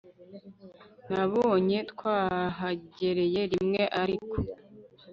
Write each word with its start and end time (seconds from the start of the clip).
nabonye 1.11 1.77
twahagereye 1.91 3.41
rimwe 3.51 3.81
ariko 4.01 4.35